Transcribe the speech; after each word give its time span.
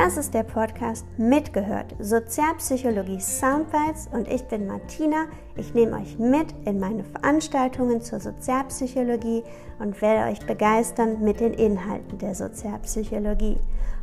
Das 0.00 0.16
ist 0.16 0.32
der 0.32 0.44
Podcast 0.44 1.04
Mitgehört, 1.18 1.96
Sozialpsychologie 1.98 3.18
Soundbites 3.18 4.08
und 4.12 4.28
ich 4.28 4.44
bin 4.44 4.68
Martina. 4.68 5.24
Ich 5.56 5.74
nehme 5.74 5.96
euch 5.96 6.20
mit 6.20 6.54
in 6.64 6.78
meine 6.78 7.02
Veranstaltungen 7.02 8.00
zur 8.00 8.20
Sozialpsychologie 8.20 9.42
und 9.80 10.00
werde 10.00 10.30
euch 10.30 10.46
begeistern 10.46 11.20
mit 11.24 11.40
den 11.40 11.52
Inhalten 11.52 12.16
der 12.18 12.36
Sozialpsychologie. 12.36 13.58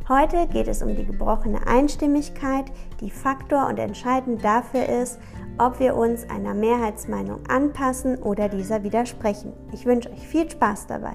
Heute 0.06 0.46
geht 0.48 0.68
es 0.68 0.82
um 0.82 0.94
die 0.94 1.06
gebrochene 1.06 1.66
Einstimmigkeit, 1.66 2.66
die 3.00 3.10
Faktor 3.10 3.66
und 3.66 3.78
entscheidend 3.78 4.44
dafür 4.44 4.86
ist, 4.86 5.18
ob 5.56 5.80
wir 5.80 5.96
uns 5.96 6.28
einer 6.28 6.52
Mehrheitsmeinung 6.52 7.40
anpassen 7.48 8.18
oder 8.18 8.50
dieser 8.50 8.82
widersprechen. 8.82 9.54
Ich 9.72 9.86
wünsche 9.86 10.10
euch 10.12 10.28
viel 10.28 10.50
Spaß 10.50 10.88
dabei. 10.88 11.14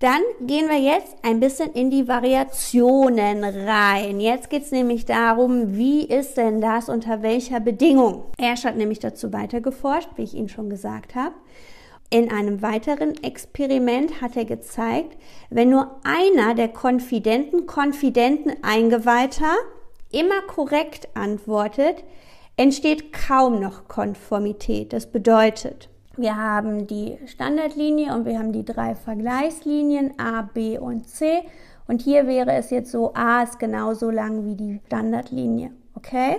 Dann 0.00 0.20
gehen 0.40 0.68
wir 0.68 0.78
jetzt 0.78 1.16
ein 1.22 1.40
bisschen 1.40 1.72
in 1.72 1.90
die 1.90 2.08
Variationen 2.08 3.44
rein. 3.44 4.20
Jetzt 4.20 4.50
geht 4.50 4.64
es 4.64 4.72
nämlich 4.72 5.04
darum, 5.04 5.76
wie 5.76 6.04
ist 6.04 6.36
denn 6.36 6.60
das 6.60 6.88
unter 6.88 7.22
welcher 7.22 7.60
Bedingung? 7.60 8.24
Ersch 8.36 8.64
hat 8.64 8.76
nämlich 8.76 8.98
dazu 8.98 9.32
weiter 9.32 9.60
geforscht, 9.60 10.10
wie 10.16 10.24
ich 10.24 10.34
Ihnen 10.34 10.48
schon 10.48 10.68
gesagt 10.68 11.14
habe. 11.14 11.34
In 12.10 12.30
einem 12.30 12.60
weiteren 12.60 13.14
Experiment 13.22 14.20
hat 14.20 14.36
er 14.36 14.44
gezeigt, 14.44 15.16
wenn 15.48 15.70
nur 15.70 15.96
einer 16.04 16.54
der 16.54 16.68
Konfidenten, 16.68 17.66
Konfidenten 17.66 18.52
Eingeweihter 18.62 19.54
immer 20.12 20.42
korrekt 20.42 21.08
antwortet, 21.14 22.04
entsteht 22.56 23.12
kaum 23.12 23.60
noch 23.60 23.88
Konformität. 23.88 24.92
Das 24.92 25.10
bedeutet, 25.10 25.88
wir 26.16 26.36
haben 26.36 26.86
die 26.86 27.18
Standardlinie 27.26 28.14
und 28.14 28.24
wir 28.24 28.38
haben 28.38 28.52
die 28.52 28.64
drei 28.64 28.94
Vergleichslinien 28.94 30.18
A, 30.18 30.42
B 30.42 30.78
und 30.78 31.08
C. 31.08 31.42
Und 31.86 32.00
hier 32.00 32.26
wäre 32.26 32.52
es 32.52 32.70
jetzt 32.70 32.90
so, 32.90 33.12
A 33.14 33.42
ist 33.42 33.58
genauso 33.58 34.10
lang 34.10 34.44
wie 34.46 34.54
die 34.54 34.80
Standardlinie. 34.86 35.70
Okay? 35.96 36.36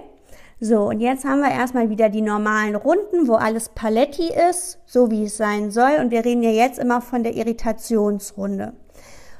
So, 0.59 0.87
und 0.87 1.01
jetzt 1.01 1.25
haben 1.25 1.41
wir 1.41 1.51
erstmal 1.51 1.89
wieder 1.89 2.09
die 2.09 2.21
normalen 2.21 2.75
Runden, 2.75 3.27
wo 3.27 3.33
alles 3.33 3.69
Paletti 3.69 4.31
ist, 4.49 4.79
so 4.85 5.11
wie 5.11 5.25
es 5.25 5.37
sein 5.37 5.69
soll. 5.69 5.97
Und 5.99 6.11
wir 6.11 6.23
reden 6.23 6.43
ja 6.43 6.51
jetzt 6.51 6.79
immer 6.79 7.01
von 7.01 7.23
der 7.23 7.35
Irritationsrunde. 7.35 8.73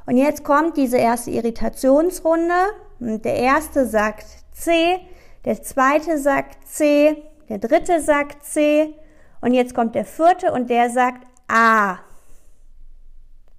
Und 0.06 0.18
jetzt 0.18 0.44
kommt 0.44 0.78
diese 0.78 0.98
erste 0.98 1.32
Irritationsrunde. 1.32 2.54
Und 3.00 3.24
der 3.24 3.36
erste 3.36 3.86
sagt 3.86 4.26
C, 4.52 5.00
der 5.46 5.64
zweite 5.64 6.18
sagt 6.18 6.68
C, 6.68 7.24
der 7.50 7.60
dritte 7.60 8.02
sagt 8.02 8.44
C. 8.44 8.94
Und 9.42 9.54
jetzt 9.54 9.76
kommt 9.76 9.96
der 9.96 10.06
vierte 10.06 10.52
und 10.52 10.70
der 10.70 10.90
sagt 10.90 11.28
A. 11.48 12.00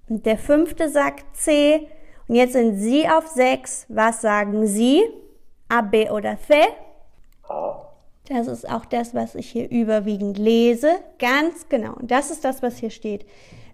Und 0.09 0.27
der 0.27 0.39
fünfte 0.39 0.89
sagt 0.89 1.37
C. 1.37 1.89
Und 2.29 2.35
jetzt 2.35 2.53
sind 2.55 2.77
Sie 2.77 3.09
auf 3.09 3.27
sechs. 3.29 3.87
Was 3.89 4.21
sagen 4.21 4.67
Sie? 4.67 5.03
A, 5.69 5.81
B 5.83 6.11
oder 6.11 6.39
C? 6.41 6.55
Das 8.29 8.49
ist 8.49 8.69
auch 8.69 8.85
das, 8.85 9.15
was 9.15 9.35
ich 9.35 9.51
hier 9.51 9.71
überwiegend 9.71 10.39
lese. 10.39 10.91
Ganz 11.19 11.69
genau. 11.69 11.95
Und 11.95 12.11
das 12.11 12.31
ist 12.31 12.45
das, 12.45 12.63
was 12.63 12.79
hier 12.79 12.91
steht. 12.91 13.25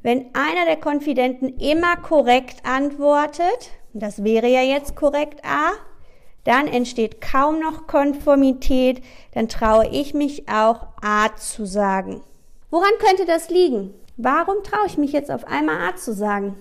Wenn 0.03 0.27
einer 0.35 0.67
der 0.67 0.77
Konfidenten 0.77 1.57
immer 1.59 1.97
korrekt 1.97 2.65
antwortet, 2.65 3.71
und 3.95 4.03
das 4.03 4.25
wäre 4.25 4.49
ja 4.49 4.63
jetzt 4.63 4.97
korrekt 4.97 5.45
A, 5.45 5.73
dann 6.45 6.67
entsteht 6.67 7.21
kaum 7.21 7.61
noch 7.61 7.87
Konformität, 7.87 9.03
dann 9.33 9.49
traue 9.49 9.89
ich 9.89 10.15
mich 10.15 10.49
auch 10.49 10.89
A 11.01 11.35
zu 11.37 11.67
sagen. 11.67 12.23
Woran 12.71 12.93
könnte 12.99 13.27
das 13.27 13.49
liegen? 13.49 13.95
Warum 14.17 14.63
traue 14.63 14.87
ich 14.87 14.99
mich 14.99 15.13
jetzt 15.13 15.31
auf 15.31 15.45
einmal 15.45 15.89
A 15.89 15.97
zu 15.97 16.13
sagen? 16.13 16.57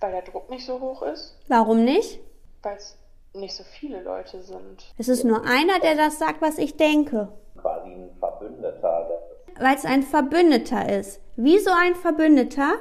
Weil 0.00 0.12
der 0.12 0.22
Druck 0.22 0.48
nicht 0.50 0.64
so 0.64 0.80
hoch 0.80 1.02
ist. 1.02 1.36
Warum 1.48 1.84
nicht? 1.84 2.20
Weil 2.62 2.76
es 2.76 2.96
nicht 3.34 3.54
so 3.54 3.64
viele 3.64 4.02
Leute 4.02 4.42
sind. 4.42 4.92
Es 4.96 5.08
ist 5.08 5.24
nur 5.24 5.44
einer, 5.44 5.78
der 5.80 5.96
das 5.96 6.18
sagt, 6.18 6.40
was 6.40 6.58
ich 6.58 6.76
denke. 6.76 7.28
Quasi 7.56 7.90
ein 7.90 8.10
Verbündeter. 8.18 9.08
Weil 9.58 9.76
es 9.76 9.84
ein 9.84 10.02
Verbündeter 10.02 10.88
ist. 10.98 11.20
Wieso 11.36 11.70
ein 11.70 11.94
Verbündeter? 11.94 12.74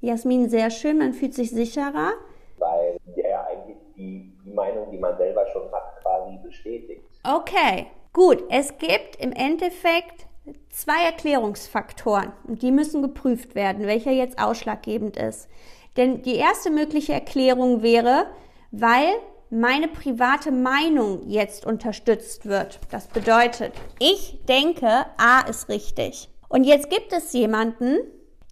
Jasmin, 0.00 0.48
sehr 0.48 0.70
schön, 0.70 0.98
man 0.98 1.12
fühlt 1.12 1.34
sich 1.34 1.50
sicherer. 1.50 2.12
Weil 2.58 2.98
er 3.16 3.46
eigentlich 3.46 3.76
die, 3.96 4.32
die 4.43 4.43
Meinung, 4.54 4.90
die 4.90 4.98
man 4.98 5.16
selber 5.16 5.46
schon 5.52 5.70
hat, 5.72 6.00
quasi 6.02 6.38
bestätigt. 6.42 7.04
Okay, 7.22 7.86
gut. 8.12 8.44
Es 8.50 8.78
gibt 8.78 9.16
im 9.16 9.32
Endeffekt 9.32 10.26
zwei 10.70 11.04
Erklärungsfaktoren 11.04 12.32
und 12.46 12.62
die 12.62 12.70
müssen 12.70 13.02
geprüft 13.02 13.54
werden, 13.54 13.86
welcher 13.86 14.12
jetzt 14.12 14.38
ausschlaggebend 14.38 15.16
ist. 15.16 15.48
Denn 15.96 16.22
die 16.22 16.36
erste 16.36 16.70
mögliche 16.70 17.12
Erklärung 17.12 17.82
wäre, 17.82 18.26
weil 18.70 19.14
meine 19.50 19.88
private 19.88 20.50
Meinung 20.50 21.28
jetzt 21.28 21.64
unterstützt 21.64 22.46
wird. 22.46 22.80
Das 22.90 23.06
bedeutet, 23.06 23.72
ich 24.00 24.40
denke, 24.48 25.06
A 25.16 25.42
ist 25.48 25.68
richtig. 25.68 26.28
Und 26.48 26.64
jetzt 26.64 26.90
gibt 26.90 27.12
es 27.12 27.32
jemanden, 27.32 27.98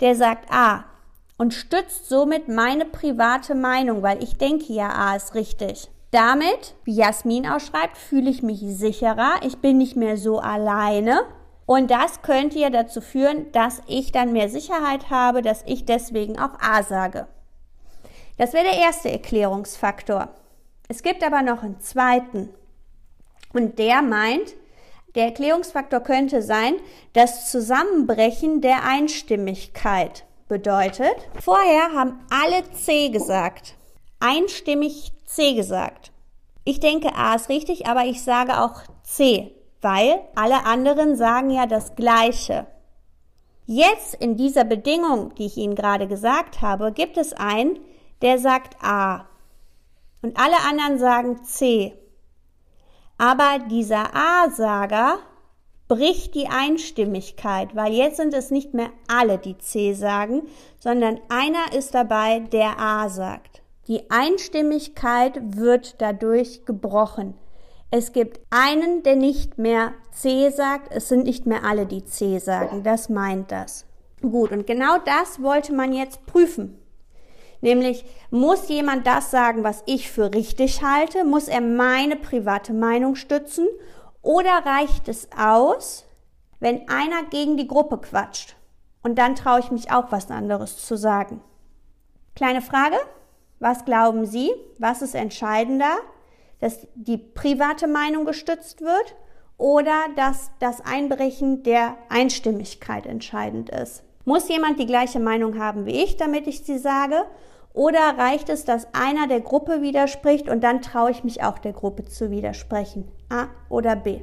der 0.00 0.14
sagt 0.14 0.50
A 0.50 0.84
und 1.38 1.54
stützt 1.54 2.08
somit 2.08 2.48
meine 2.48 2.84
private 2.84 3.54
Meinung, 3.54 4.02
weil 4.02 4.22
ich 4.22 4.38
denke 4.38 4.72
ja, 4.72 4.90
A 4.90 5.16
ist 5.16 5.34
richtig. 5.34 5.90
Damit, 6.12 6.74
wie 6.84 6.94
Jasmin 6.94 7.46
ausschreibt, 7.46 7.96
fühle 7.96 8.28
ich 8.28 8.42
mich 8.42 8.60
sicherer. 8.60 9.36
Ich 9.46 9.58
bin 9.58 9.78
nicht 9.78 9.96
mehr 9.96 10.18
so 10.18 10.38
alleine. 10.40 11.22
Und 11.64 11.90
das 11.90 12.20
könnte 12.20 12.58
ja 12.58 12.68
dazu 12.68 13.00
führen, 13.00 13.50
dass 13.52 13.80
ich 13.86 14.12
dann 14.12 14.34
mehr 14.34 14.50
Sicherheit 14.50 15.08
habe, 15.08 15.40
dass 15.40 15.62
ich 15.64 15.86
deswegen 15.86 16.38
auch 16.38 16.60
A 16.60 16.82
sage. 16.82 17.28
Das 18.36 18.52
wäre 18.52 18.64
der 18.64 18.78
erste 18.78 19.10
Erklärungsfaktor. 19.10 20.28
Es 20.86 21.02
gibt 21.02 21.24
aber 21.24 21.40
noch 21.40 21.62
einen 21.62 21.80
zweiten. 21.80 22.50
Und 23.54 23.78
der 23.78 24.02
meint, 24.02 24.54
der 25.14 25.24
Erklärungsfaktor 25.24 26.00
könnte 26.00 26.42
sein, 26.42 26.74
das 27.14 27.50
Zusammenbrechen 27.50 28.60
der 28.60 28.84
Einstimmigkeit 28.84 30.26
bedeutet. 30.46 31.16
Vorher 31.40 31.94
haben 31.94 32.20
alle 32.28 32.70
C 32.72 33.08
gesagt. 33.08 33.76
Einstimmig 34.20 35.12
C 35.34 35.54
gesagt. 35.54 36.12
Ich 36.64 36.78
denke, 36.78 37.14
A 37.14 37.34
ist 37.34 37.48
richtig, 37.48 37.86
aber 37.86 38.04
ich 38.04 38.22
sage 38.22 38.60
auch 38.60 38.82
C, 39.02 39.52
weil 39.80 40.20
alle 40.34 40.64
anderen 40.64 41.16
sagen 41.16 41.50
ja 41.50 41.66
das 41.66 41.96
Gleiche. 41.96 42.66
Jetzt 43.66 44.14
in 44.14 44.36
dieser 44.36 44.64
Bedingung, 44.64 45.34
die 45.36 45.46
ich 45.46 45.56
Ihnen 45.56 45.74
gerade 45.74 46.06
gesagt 46.06 46.60
habe, 46.60 46.92
gibt 46.92 47.16
es 47.16 47.32
einen, 47.32 47.78
der 48.20 48.38
sagt 48.38 48.76
A 48.82 49.26
und 50.20 50.38
alle 50.38 50.56
anderen 50.68 50.98
sagen 50.98 51.42
C. 51.44 51.94
Aber 53.18 53.58
dieser 53.70 54.14
A-Sager 54.14 55.18
bricht 55.88 56.34
die 56.34 56.48
Einstimmigkeit, 56.48 57.74
weil 57.74 57.92
jetzt 57.92 58.16
sind 58.16 58.34
es 58.34 58.50
nicht 58.50 58.74
mehr 58.74 58.90
alle, 59.08 59.38
die 59.38 59.58
C 59.58 59.94
sagen, 59.94 60.42
sondern 60.78 61.20
einer 61.28 61.72
ist 61.76 61.94
dabei, 61.94 62.40
der 62.40 62.78
A 62.78 63.08
sagt. 63.08 63.61
Die 63.88 64.10
Einstimmigkeit 64.10 65.56
wird 65.56 66.00
dadurch 66.00 66.64
gebrochen. 66.64 67.34
Es 67.90 68.12
gibt 68.12 68.40
einen, 68.50 69.02
der 69.02 69.16
nicht 69.16 69.58
mehr 69.58 69.92
C 70.12 70.48
sagt, 70.50 70.92
es 70.94 71.08
sind 71.08 71.24
nicht 71.24 71.46
mehr 71.46 71.64
alle, 71.64 71.84
die 71.84 72.04
C 72.04 72.38
sagen. 72.38 72.84
Das 72.84 73.08
meint 73.08 73.50
das. 73.50 73.86
Gut, 74.22 74.52
und 74.52 74.66
genau 74.66 74.98
das 75.04 75.42
wollte 75.42 75.74
man 75.74 75.92
jetzt 75.92 76.24
prüfen. 76.26 76.78
Nämlich, 77.60 78.04
muss 78.30 78.68
jemand 78.68 79.06
das 79.06 79.30
sagen, 79.30 79.62
was 79.62 79.82
ich 79.86 80.10
für 80.10 80.32
richtig 80.32 80.82
halte? 80.82 81.24
Muss 81.24 81.48
er 81.48 81.60
meine 81.60 82.16
private 82.16 82.72
Meinung 82.72 83.14
stützen? 83.14 83.66
Oder 84.22 84.64
reicht 84.64 85.08
es 85.08 85.28
aus, 85.36 86.04
wenn 86.60 86.88
einer 86.88 87.24
gegen 87.30 87.56
die 87.56 87.68
Gruppe 87.68 87.98
quatscht? 87.98 88.56
Und 89.02 89.16
dann 89.16 89.34
traue 89.34 89.60
ich 89.60 89.70
mich 89.70 89.90
auch 89.90 90.10
was 90.10 90.30
anderes 90.30 90.78
zu 90.84 90.96
sagen. 90.96 91.40
Kleine 92.34 92.62
Frage. 92.62 92.96
Was 93.62 93.84
glauben 93.84 94.26
Sie? 94.26 94.50
Was 94.80 95.02
ist 95.02 95.14
entscheidender? 95.14 95.98
Dass 96.58 96.84
die 96.96 97.16
private 97.16 97.86
Meinung 97.86 98.24
gestützt 98.24 98.80
wird 98.80 99.14
oder 99.56 99.94
dass 100.16 100.50
das 100.58 100.80
Einbrechen 100.84 101.62
der 101.62 101.94
Einstimmigkeit 102.08 103.06
entscheidend 103.06 103.70
ist? 103.70 104.02
Muss 104.24 104.48
jemand 104.48 104.80
die 104.80 104.86
gleiche 104.86 105.20
Meinung 105.20 105.60
haben 105.60 105.86
wie 105.86 106.02
ich, 106.02 106.16
damit 106.16 106.48
ich 106.48 106.64
sie 106.64 106.76
sage? 106.76 107.22
Oder 107.72 108.18
reicht 108.18 108.48
es, 108.48 108.64
dass 108.64 108.92
einer 108.94 109.28
der 109.28 109.40
Gruppe 109.40 109.80
widerspricht 109.80 110.48
und 110.48 110.64
dann 110.64 110.82
traue 110.82 111.12
ich 111.12 111.22
mich 111.22 111.44
auch 111.44 111.58
der 111.58 111.72
Gruppe 111.72 112.04
zu 112.04 112.32
widersprechen? 112.32 113.06
A 113.28 113.46
oder 113.68 113.94
B? 113.94 114.22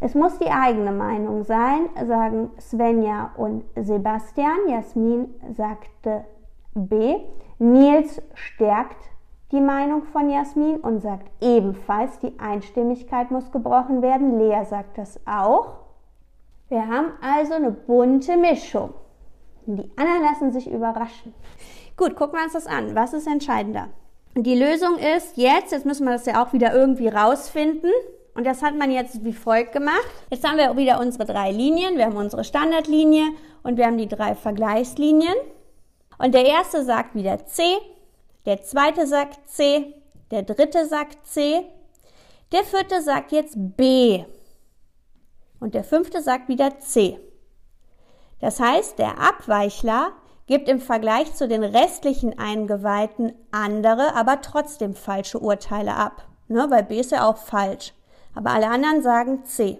Es 0.00 0.16
muss 0.16 0.36
die 0.38 0.50
eigene 0.50 0.90
Meinung 0.90 1.44
sein, 1.44 1.90
sagen 2.08 2.50
Svenja 2.60 3.30
und 3.36 3.62
Sebastian. 3.76 4.68
Jasmin 4.68 5.32
sagte 5.56 6.24
B. 6.74 7.16
Nils 7.58 8.22
stärkt 8.34 9.10
die 9.52 9.60
Meinung 9.60 10.04
von 10.04 10.30
Jasmin 10.30 10.76
und 10.76 11.00
sagt 11.00 11.28
ebenfalls, 11.40 12.18
die 12.20 12.38
Einstimmigkeit 12.38 13.30
muss 13.30 13.50
gebrochen 13.50 14.00
werden. 14.02 14.38
Lea 14.38 14.64
sagt 14.64 14.96
das 14.96 15.18
auch. 15.26 15.78
Wir 16.68 16.86
haben 16.86 17.12
also 17.20 17.54
eine 17.54 17.72
bunte 17.72 18.36
Mischung. 18.36 18.94
Die 19.66 19.90
anderen 19.96 20.22
lassen 20.22 20.52
sich 20.52 20.70
überraschen. 20.70 21.34
Gut, 21.96 22.14
gucken 22.16 22.38
wir 22.38 22.44
uns 22.44 22.52
das 22.52 22.66
an. 22.66 22.94
Was 22.94 23.12
ist 23.12 23.26
entscheidender? 23.26 23.88
Die 24.36 24.54
Lösung 24.54 24.96
ist 24.96 25.36
jetzt, 25.36 25.72
jetzt 25.72 25.84
müssen 25.84 26.04
wir 26.04 26.12
das 26.12 26.26
ja 26.26 26.42
auch 26.42 26.52
wieder 26.52 26.72
irgendwie 26.72 27.08
rausfinden. 27.08 27.90
Und 28.34 28.46
das 28.46 28.62
hat 28.62 28.76
man 28.76 28.92
jetzt 28.92 29.24
wie 29.24 29.32
folgt 29.32 29.72
gemacht. 29.72 30.08
Jetzt 30.30 30.48
haben 30.48 30.56
wir 30.56 30.76
wieder 30.76 31.00
unsere 31.00 31.24
drei 31.24 31.50
Linien. 31.50 31.96
Wir 31.96 32.06
haben 32.06 32.16
unsere 32.16 32.44
Standardlinie 32.44 33.24
und 33.64 33.76
wir 33.76 33.86
haben 33.86 33.98
die 33.98 34.08
drei 34.08 34.36
Vergleichslinien. 34.36 35.34
Und 36.20 36.34
der 36.34 36.44
erste 36.44 36.84
sagt 36.84 37.14
wieder 37.14 37.46
C, 37.46 37.62
der 38.44 38.62
zweite 38.62 39.06
sagt 39.06 39.48
C, 39.48 39.94
der 40.30 40.42
dritte 40.42 40.86
sagt 40.86 41.26
C, 41.26 41.64
der 42.52 42.62
vierte 42.62 43.00
sagt 43.00 43.32
jetzt 43.32 43.54
B 43.56 44.22
und 45.60 45.74
der 45.74 45.82
fünfte 45.82 46.20
sagt 46.20 46.48
wieder 46.48 46.78
C. 46.78 47.18
Das 48.38 48.60
heißt, 48.60 48.98
der 48.98 49.18
Abweichler 49.18 50.12
gibt 50.46 50.68
im 50.68 50.80
Vergleich 50.80 51.34
zu 51.34 51.48
den 51.48 51.64
restlichen 51.64 52.38
Eingeweihten 52.38 53.32
andere, 53.50 54.14
aber 54.14 54.42
trotzdem 54.42 54.94
falsche 54.94 55.38
Urteile 55.38 55.94
ab. 55.94 56.26
Ne, 56.48 56.66
weil 56.68 56.82
B 56.82 57.00
ist 57.00 57.12
ja 57.12 57.26
auch 57.26 57.38
falsch. 57.38 57.94
Aber 58.34 58.50
alle 58.50 58.68
anderen 58.68 59.02
sagen 59.02 59.44
C. 59.46 59.78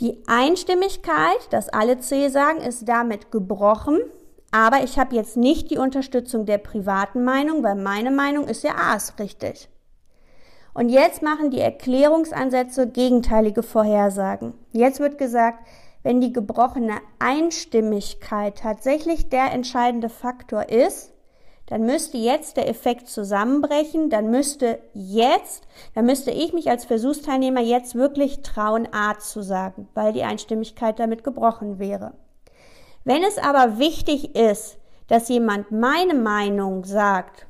Die 0.00 0.22
Einstimmigkeit, 0.26 1.50
dass 1.50 1.70
alle 1.70 1.98
C 1.98 2.28
sagen, 2.28 2.60
ist 2.60 2.86
damit 2.86 3.30
gebrochen. 3.30 4.00
Aber 4.50 4.82
ich 4.82 4.98
habe 4.98 5.14
jetzt 5.14 5.36
nicht 5.36 5.70
die 5.70 5.78
Unterstützung 5.78 6.46
der 6.46 6.58
privaten 6.58 7.24
Meinung, 7.24 7.62
weil 7.62 7.74
meine 7.74 8.10
Meinung 8.10 8.48
ist 8.48 8.64
ja 8.64 8.74
A 8.76 8.96
ist 8.96 9.18
richtig. 9.18 9.68
Und 10.72 10.88
jetzt 10.88 11.22
machen 11.22 11.50
die 11.50 11.60
Erklärungsansätze 11.60 12.88
gegenteilige 12.88 13.62
Vorhersagen. 13.62 14.54
Jetzt 14.72 15.00
wird 15.00 15.18
gesagt, 15.18 15.66
wenn 16.02 16.20
die 16.20 16.32
gebrochene 16.32 16.98
Einstimmigkeit 17.18 18.58
tatsächlich 18.58 19.28
der 19.28 19.52
entscheidende 19.52 20.08
Faktor 20.08 20.68
ist, 20.68 21.12
dann 21.66 21.82
müsste 21.82 22.16
jetzt 22.16 22.56
der 22.56 22.68
Effekt 22.68 23.08
zusammenbrechen, 23.08 24.08
dann 24.08 24.30
müsste 24.30 24.78
jetzt, 24.94 25.64
dann 25.94 26.06
müsste 26.06 26.30
ich 26.30 26.54
mich 26.54 26.70
als 26.70 26.86
Versuchsteilnehmer 26.86 27.60
jetzt 27.60 27.94
wirklich 27.94 28.40
trauen, 28.40 28.88
A 28.92 29.18
zu 29.18 29.42
sagen, 29.42 29.88
weil 29.92 30.14
die 30.14 30.22
Einstimmigkeit 30.22 30.98
damit 30.98 31.24
gebrochen 31.24 31.78
wäre. 31.78 32.14
Wenn 33.08 33.22
es 33.22 33.38
aber 33.38 33.78
wichtig 33.78 34.36
ist, 34.36 34.76
dass 35.06 35.30
jemand 35.30 35.72
meine 35.72 36.12
Meinung 36.12 36.84
sagt, 36.84 37.46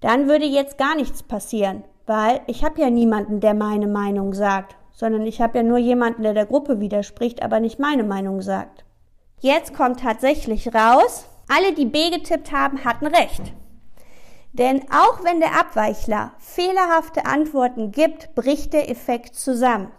dann 0.00 0.26
würde 0.26 0.46
jetzt 0.46 0.78
gar 0.78 0.96
nichts 0.96 1.22
passieren, 1.22 1.84
weil 2.06 2.40
ich 2.48 2.64
habe 2.64 2.80
ja 2.80 2.90
niemanden, 2.90 3.38
der 3.38 3.54
meine 3.54 3.86
Meinung 3.86 4.34
sagt, 4.34 4.74
sondern 4.90 5.22
ich 5.28 5.40
habe 5.40 5.58
ja 5.58 5.62
nur 5.62 5.78
jemanden, 5.78 6.24
der 6.24 6.34
der 6.34 6.46
Gruppe 6.46 6.80
widerspricht, 6.80 7.40
aber 7.40 7.60
nicht 7.60 7.78
meine 7.78 8.02
Meinung 8.02 8.42
sagt. 8.42 8.84
Jetzt 9.38 9.74
kommt 9.76 10.00
tatsächlich 10.00 10.74
raus, 10.74 11.28
alle, 11.48 11.72
die 11.72 11.86
B 11.86 12.10
getippt 12.10 12.50
haben, 12.50 12.84
hatten 12.84 13.06
recht. 13.06 13.52
Denn 14.54 14.82
auch 14.90 15.22
wenn 15.22 15.38
der 15.38 15.56
Abweichler 15.56 16.32
fehlerhafte 16.40 17.26
Antworten 17.26 17.92
gibt, 17.92 18.34
bricht 18.34 18.72
der 18.72 18.90
Effekt 18.90 19.36
zusammen. 19.36 19.92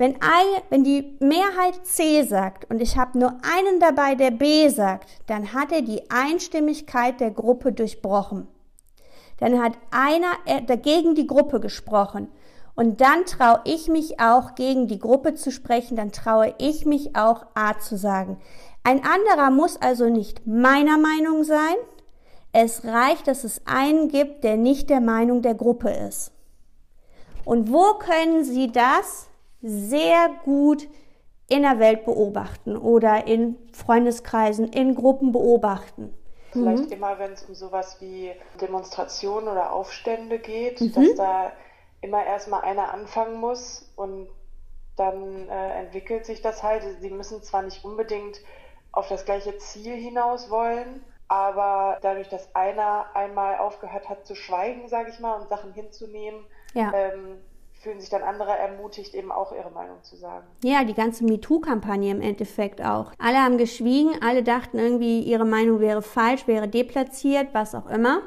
Wenn, 0.00 0.14
eine, 0.22 0.62
wenn 0.70 0.82
die 0.82 1.18
Mehrheit 1.20 1.84
C 1.84 2.22
sagt 2.22 2.70
und 2.70 2.80
ich 2.80 2.96
habe 2.96 3.18
nur 3.18 3.36
einen 3.42 3.80
dabei, 3.80 4.14
der 4.14 4.30
B 4.30 4.66
sagt, 4.70 5.10
dann 5.26 5.52
hat 5.52 5.72
er 5.72 5.82
die 5.82 6.10
Einstimmigkeit 6.10 7.20
der 7.20 7.30
Gruppe 7.30 7.72
durchbrochen. 7.72 8.48
Dann 9.40 9.62
hat 9.62 9.74
einer 9.90 10.62
dagegen 10.66 11.14
die 11.16 11.26
Gruppe 11.26 11.60
gesprochen. 11.60 12.28
Und 12.74 13.02
dann 13.02 13.26
traue 13.26 13.60
ich 13.64 13.88
mich 13.88 14.18
auch, 14.20 14.54
gegen 14.54 14.88
die 14.88 14.98
Gruppe 14.98 15.34
zu 15.34 15.52
sprechen, 15.52 15.98
dann 15.98 16.12
traue 16.12 16.54
ich 16.56 16.86
mich 16.86 17.14
auch, 17.14 17.44
A 17.54 17.78
zu 17.78 17.98
sagen. 17.98 18.38
Ein 18.82 19.02
anderer 19.04 19.50
muss 19.50 19.76
also 19.76 20.08
nicht 20.08 20.46
meiner 20.46 20.96
Meinung 20.96 21.44
sein. 21.44 21.76
Es 22.52 22.86
reicht, 22.86 23.28
dass 23.28 23.44
es 23.44 23.60
einen 23.66 24.08
gibt, 24.08 24.44
der 24.44 24.56
nicht 24.56 24.88
der 24.88 25.02
Meinung 25.02 25.42
der 25.42 25.54
Gruppe 25.54 25.90
ist. 25.90 26.32
Und 27.44 27.70
wo 27.70 27.98
können 27.98 28.44
Sie 28.44 28.72
das 28.72 29.29
sehr 29.62 30.30
gut 30.44 30.88
in 31.48 31.62
der 31.62 31.78
Welt 31.78 32.04
beobachten 32.04 32.76
oder 32.76 33.26
in 33.26 33.56
Freundeskreisen, 33.72 34.68
in 34.68 34.94
Gruppen 34.94 35.32
beobachten? 35.32 36.14
Vielleicht 36.52 36.86
mhm. 36.86 36.92
immer, 36.92 37.18
wenn 37.18 37.32
es 37.32 37.42
um 37.44 37.54
sowas 37.54 38.00
wie 38.00 38.32
Demonstrationen 38.60 39.48
oder 39.48 39.72
Aufstände 39.72 40.38
geht, 40.38 40.80
mhm. 40.80 40.92
dass 40.92 41.14
da 41.16 41.52
immer 42.00 42.24
erstmal 42.24 42.62
einer 42.62 42.92
anfangen 42.92 43.38
muss 43.38 43.90
und 43.96 44.28
dann 44.96 45.48
äh, 45.48 45.80
entwickelt 45.80 46.26
sich 46.26 46.42
das 46.42 46.62
halt. 46.62 46.82
Sie 47.00 47.10
müssen 47.10 47.42
zwar 47.42 47.62
nicht 47.62 47.84
unbedingt 47.84 48.40
auf 48.92 49.08
das 49.08 49.24
gleiche 49.24 49.56
Ziel 49.58 49.94
hinaus 49.94 50.50
wollen. 50.50 51.04
Aber 51.28 51.98
dadurch, 52.02 52.28
dass 52.28 52.54
einer 52.56 53.06
einmal 53.14 53.58
aufgehört 53.58 54.08
hat 54.08 54.26
zu 54.26 54.34
schweigen, 54.34 54.88
sage 54.88 55.10
ich 55.10 55.20
mal, 55.20 55.34
und 55.34 55.48
Sachen 55.48 55.72
hinzunehmen, 55.72 56.44
ja. 56.74 56.92
ähm, 56.92 57.38
fühlen 57.80 57.98
sich 57.98 58.10
dann 58.10 58.22
andere 58.22 58.50
ermutigt, 58.50 59.14
eben 59.14 59.32
auch 59.32 59.52
ihre 59.52 59.70
Meinung 59.70 60.02
zu 60.02 60.14
sagen. 60.14 60.46
Ja, 60.62 60.84
die 60.84 60.94
ganze 60.94 61.24
MeToo-Kampagne 61.24 62.10
im 62.10 62.20
Endeffekt 62.20 62.82
auch. 62.82 63.12
Alle 63.18 63.38
haben 63.38 63.56
geschwiegen, 63.56 64.10
alle 64.22 64.42
dachten 64.42 64.78
irgendwie, 64.78 65.20
ihre 65.20 65.46
Meinung 65.46 65.80
wäre 65.80 66.02
falsch, 66.02 66.46
wäre 66.46 66.68
deplatziert, 66.68 67.48
was 67.54 67.74
auch 67.74 67.88
immer. 67.88 68.20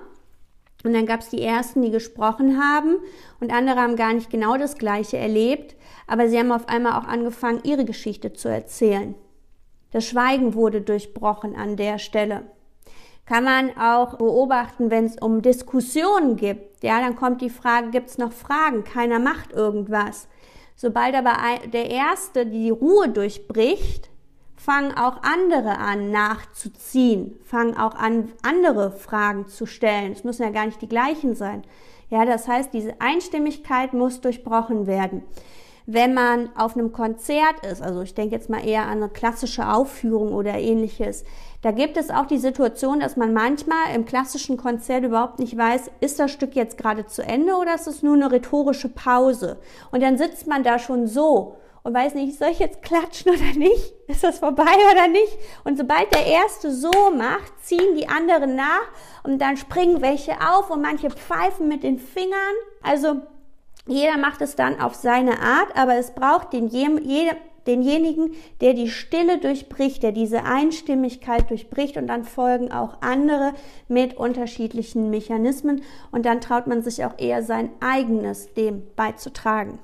Und 0.83 0.93
dann 0.93 1.05
gab 1.05 1.21
es 1.21 1.29
die 1.29 1.41
ersten, 1.41 1.83
die 1.83 1.91
gesprochen 1.91 2.61
haben 2.61 2.97
und 3.39 3.53
andere 3.53 3.79
haben 3.79 3.95
gar 3.95 4.11
nicht 4.13 4.31
genau 4.31 4.57
das 4.57 4.77
Gleiche 4.77 5.17
erlebt, 5.17 5.75
aber 6.07 6.27
sie 6.27 6.37
haben 6.37 6.51
auf 6.51 6.67
einmal 6.67 6.99
auch 6.99 7.07
angefangen, 7.07 7.61
ihre 7.63 7.85
Geschichte 7.85 8.33
zu 8.33 8.49
erzählen. 8.49 9.15
Das 9.91 10.03
Schweigen 10.03 10.55
wurde 10.55 10.81
durchbrochen 10.81 11.55
an 11.55 11.77
der 11.77 11.99
Stelle. 11.99 12.43
Kann 13.25 13.45
man 13.45 13.77
auch 13.77 14.17
beobachten, 14.17 14.91
wenn 14.91 15.05
es 15.05 15.17
um 15.17 15.41
Diskussionen 15.41 16.35
gibt. 16.35 16.83
Ja, 16.83 16.99
dann 16.99 17.15
kommt 17.15 17.41
die 17.41 17.49
Frage, 17.49 17.89
gibt 17.89 18.09
es 18.09 18.17
noch 18.17 18.33
Fragen? 18.33 18.83
Keiner 18.83 19.19
macht 19.19 19.53
irgendwas. 19.53 20.27
Sobald 20.75 21.15
aber 21.15 21.37
der 21.71 21.89
Erste 21.89 22.45
die 22.45 22.69
Ruhe 22.69 23.07
durchbricht, 23.09 24.09
fangen 24.57 24.93
auch 24.97 25.23
andere 25.23 25.77
an 25.77 26.11
nachzuziehen, 26.11 27.39
fangen 27.45 27.77
auch 27.77 27.95
an, 27.95 28.33
andere 28.43 28.91
Fragen 28.91 29.47
zu 29.47 29.65
stellen. 29.65 30.11
Es 30.11 30.23
müssen 30.23 30.43
ja 30.43 30.49
gar 30.49 30.65
nicht 30.65 30.81
die 30.81 30.89
gleichen 30.89 31.35
sein. 31.35 31.63
Ja, 32.09 32.25
das 32.25 32.47
heißt, 32.47 32.73
diese 32.73 32.99
Einstimmigkeit 32.99 33.93
muss 33.93 34.19
durchbrochen 34.21 34.85
werden 34.85 35.23
wenn 35.85 36.13
man 36.13 36.49
auf 36.55 36.75
einem 36.75 36.91
Konzert 36.91 37.65
ist, 37.69 37.81
also 37.81 38.01
ich 38.01 38.13
denke 38.13 38.35
jetzt 38.35 38.49
mal 38.49 38.65
eher 38.65 38.83
an 38.83 39.03
eine 39.03 39.09
klassische 39.09 39.67
Aufführung 39.67 40.33
oder 40.33 40.55
ähnliches, 40.55 41.23
da 41.61 41.71
gibt 41.71 41.97
es 41.97 42.09
auch 42.09 42.25
die 42.25 42.37
Situation, 42.37 42.99
dass 42.99 43.15
man 43.15 43.33
manchmal 43.33 43.95
im 43.95 44.05
klassischen 44.05 44.57
Konzert 44.57 45.03
überhaupt 45.03 45.39
nicht 45.39 45.57
weiß, 45.57 45.91
ist 46.01 46.19
das 46.19 46.31
Stück 46.31 46.55
jetzt 46.55 46.77
gerade 46.77 47.05
zu 47.05 47.23
Ende 47.23 47.55
oder 47.55 47.75
ist 47.75 47.87
es 47.87 48.03
nur 48.03 48.15
eine 48.15 48.31
rhetorische 48.31 48.89
Pause? 48.89 49.57
Und 49.91 50.03
dann 50.03 50.17
sitzt 50.17 50.47
man 50.47 50.63
da 50.63 50.77
schon 50.77 51.07
so 51.07 51.55
und 51.83 51.93
weiß 51.93 52.15
nicht, 52.15 52.37
soll 52.37 52.49
ich 52.49 52.59
jetzt 52.59 52.81
klatschen 52.81 53.31
oder 53.31 53.57
nicht? 53.57 53.93
Ist 54.07 54.23
das 54.23 54.39
vorbei 54.39 54.71
oder 54.91 55.07
nicht? 55.07 55.37
Und 55.63 55.77
sobald 55.77 56.13
der 56.13 56.25
Erste 56.25 56.71
so 56.71 56.91
macht, 57.15 57.53
ziehen 57.61 57.95
die 57.95 58.07
anderen 58.07 58.55
nach 58.55 58.87
und 59.23 59.39
dann 59.39 59.57
springen 59.57 60.01
welche 60.01 60.33
auf 60.33 60.69
und 60.69 60.81
manche 60.81 61.09
pfeifen 61.09 61.67
mit 61.67 61.83
den 61.83 61.99
Fingern. 61.99 62.55
Also 62.81 63.21
jeder 63.85 64.17
macht 64.17 64.41
es 64.41 64.55
dann 64.55 64.79
auf 64.79 64.95
seine 64.95 65.41
Art, 65.41 65.75
aber 65.75 65.95
es 65.95 66.11
braucht 66.11 66.53
den, 66.53 66.69
denjenigen, 67.67 68.33
der 68.61 68.73
die 68.73 68.89
Stille 68.89 69.39
durchbricht, 69.39 70.03
der 70.03 70.13
diese 70.13 70.45
Einstimmigkeit 70.45 71.49
durchbricht 71.49 71.97
und 71.97 72.07
dann 72.07 72.23
folgen 72.23 72.71
auch 72.71 73.01
andere 73.01 73.53
mit 73.89 74.15
unterschiedlichen 74.15 75.09
Mechanismen 75.09 75.81
und 76.11 76.25
dann 76.25 76.39
traut 76.39 76.67
man 76.67 76.81
sich 76.81 77.03
auch 77.03 77.17
eher 77.17 77.43
sein 77.43 77.71
eigenes 77.81 78.53
dem 78.53 78.83
beizutragen. 78.95 79.79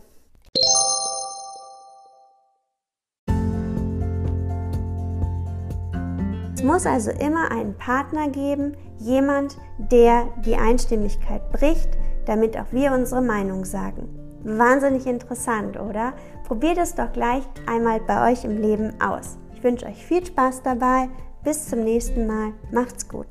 Es 6.53 6.63
muss 6.63 6.85
also 6.85 7.11
immer 7.11 7.51
einen 7.51 7.77
Partner 7.77 8.29
geben, 8.29 8.75
jemand, 8.97 9.57
der 9.77 10.27
die 10.45 10.55
Einstimmigkeit 10.55 11.53
bricht, 11.53 11.89
damit 12.29 12.55
auch 12.57 12.71
wir 12.71 12.93
unsere 12.93 13.21
Meinung 13.21 13.65
sagen. 13.65 14.07
Wahnsinnig 14.43 15.07
interessant, 15.07 15.79
oder? 15.79 16.13
Probiert 16.47 16.77
es 16.77 16.95
doch 16.95 17.11
gleich 17.11 17.43
einmal 17.65 17.99
bei 17.99 18.31
euch 18.31 18.45
im 18.45 18.61
Leben 18.61 18.93
aus. 19.01 19.37
Ich 19.55 19.63
wünsche 19.63 19.87
euch 19.87 20.05
viel 20.05 20.25
Spaß 20.25 20.61
dabei. 20.63 21.09
Bis 21.43 21.69
zum 21.69 21.83
nächsten 21.83 22.27
Mal. 22.27 22.53
Macht's 22.71 23.07
gut. 23.07 23.27